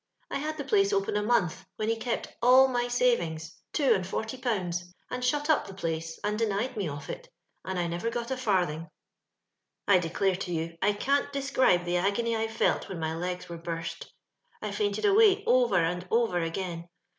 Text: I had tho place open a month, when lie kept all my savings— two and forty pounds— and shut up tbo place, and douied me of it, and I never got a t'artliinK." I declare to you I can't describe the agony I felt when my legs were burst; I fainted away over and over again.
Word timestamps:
I 0.31 0.39
had 0.39 0.57
tho 0.57 0.63
place 0.63 0.91
open 0.93 1.15
a 1.15 1.21
month, 1.21 1.63
when 1.75 1.87
lie 1.87 1.93
kept 1.95 2.27
all 2.41 2.67
my 2.67 2.87
savings— 2.87 3.57
two 3.71 3.93
and 3.93 4.03
forty 4.07 4.35
pounds— 4.35 4.91
and 5.11 5.23
shut 5.23 5.47
up 5.47 5.67
tbo 5.67 5.77
place, 5.77 6.19
and 6.23 6.39
douied 6.39 6.75
me 6.75 6.89
of 6.89 7.07
it, 7.07 7.29
and 7.63 7.77
I 7.77 7.85
never 7.85 8.09
got 8.09 8.31
a 8.31 8.33
t'artliinK." 8.35 8.89
I 9.87 9.99
declare 9.99 10.37
to 10.37 10.51
you 10.51 10.75
I 10.81 10.93
can't 10.93 11.31
describe 11.31 11.85
the 11.85 11.97
agony 11.97 12.35
I 12.35 12.47
felt 12.47 12.89
when 12.89 12.99
my 12.99 13.13
legs 13.13 13.47
were 13.47 13.59
burst; 13.59 14.11
I 14.59 14.71
fainted 14.71 15.05
away 15.05 15.43
over 15.45 15.77
and 15.77 16.07
over 16.09 16.39
again. 16.41 16.87